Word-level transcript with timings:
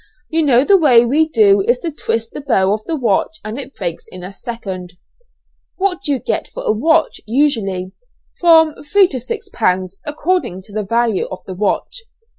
You 0.29 0.41
know 0.41 0.65
the 0.65 0.79
way 0.79 1.05
we 1.05 1.29
do 1.29 1.61
is 1.61 1.77
to 1.81 1.91
twist 1.91 2.31
the 2.33 2.41
bow 2.41 2.73
of 2.73 2.83
the 2.85 2.95
watch 2.95 3.37
and 3.45 3.59
it 3.59 3.75
breaks 3.75 4.07
in 4.07 4.23
a 4.23 4.33
second." 4.33 4.93
"What 5.77 6.01
do 6.01 6.11
you 6.13 6.17
get 6.17 6.47
for 6.47 6.63
a 6.63 6.71
watch, 6.71 7.21
usually?" 7.27 7.91
"From 8.39 8.73
three 8.83 9.07
to 9.09 9.19
six 9.19 9.47
pounds, 9.53 9.99
according 10.03 10.63
to 10.63 10.73
the 10.73 10.81
value 10.81 11.27
of 11.29 11.43
the 11.45 11.53
watch." 11.53 12.01